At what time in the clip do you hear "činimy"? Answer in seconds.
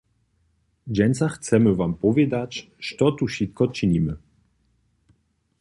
3.67-4.13